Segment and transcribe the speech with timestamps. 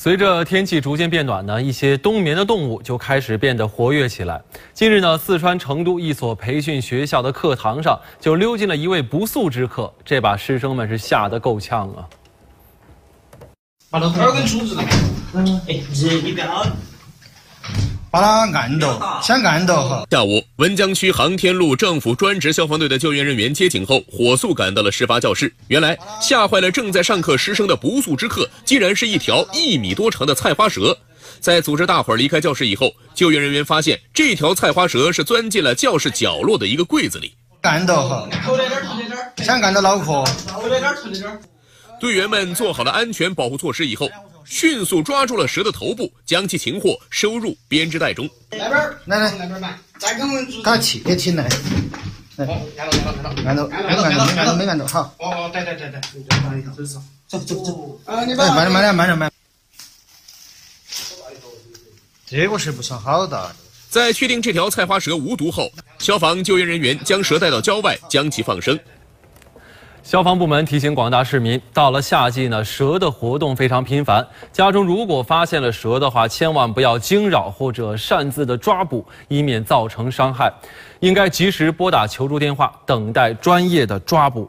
[0.00, 4.40] 随着天气逐渐变暖呢，一些冬眠的动物就开始变得活跃起来。
[4.72, 12.06] 近日呢，四川成都一所培训学校的课堂上就溜进了一位不速之客，这把师生们是吓得够呛啊！
[13.90, 14.84] 把那耳根杵住了，
[15.34, 16.64] 嗯，哎，你你不要。
[18.10, 20.06] 把它按到，先按到哈。
[20.10, 25.52] 下午，文江区航天路政府专职消防队的救援人员接警后，火速赶到了事发教室。
[25.68, 30.96] 原来，吓坏了正在上课师生的不速之客，竟然是一条一米多长的菜花蛇。
[31.38, 37.34] 在组织大伙儿离开教室以后，救援人员发现这条菜花蛇是钻进了教室角落的一个柜子里。
[37.60, 41.38] 按到哈，头在这儿，头在这儿，先按到脑壳，头在这儿，头在这儿。
[42.00, 44.08] 队员们做好了安全保护措施以后。
[44.48, 48.28] 迅速抓住了蛇的头部，将其擒获，收入编织袋中。
[48.50, 51.46] 来边儿，来来来边儿买，再给我们给它切起来。
[52.36, 52.46] 来，
[52.78, 55.14] 按到，按到，按到，按到，按到，没按到，好。
[55.18, 56.00] 哦，对对对对，
[57.28, 58.00] 走走走。
[58.06, 59.30] 啊，你慢点，慢点，慢点，慢。
[62.26, 63.54] 这个是不算好大。
[63.90, 68.78] 在确定这条菜花蛇无毒后，消防救援人员将蛇带到郊外，将其放生。
[70.08, 74.26] 消防部门提醒广大市民，到了夏季呢，蛇的活动非常频繁。
[74.50, 80.50] 家中如果发现了蛇的话，千万不要惊扰或者擅自的抓捕，以免造成伤害。
[81.00, 84.48] 应该及时拨打求助电话，等待专业的抓捕。